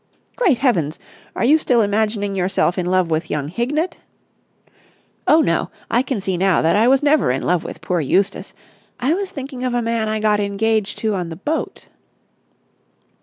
"Great 0.35 0.57
Heavens! 0.57 0.97
Are 1.35 1.43
you 1.45 1.59
still 1.59 1.83
imagining 1.83 2.33
yourself 2.33 2.79
in 2.79 2.87
love 2.87 3.11
with 3.11 3.29
young 3.29 3.49
Hignett?" 3.49 3.97
"Oh, 5.27 5.41
no! 5.41 5.69
I 5.91 6.01
can 6.01 6.19
see 6.19 6.37
now 6.37 6.63
that 6.63 6.75
I 6.75 6.87
was 6.87 7.03
never 7.03 7.29
in 7.29 7.43
love 7.43 7.63
with 7.63 7.81
poor 7.81 7.99
Eustace. 7.99 8.55
I 8.99 9.13
was 9.13 9.29
thinking 9.29 9.63
of 9.63 9.75
a 9.75 9.81
man 9.83 10.09
I 10.09 10.19
got 10.19 10.39
engaged 10.39 10.97
to 11.05 11.13
on 11.13 11.29
the 11.29 11.35
boat!" 11.35 11.87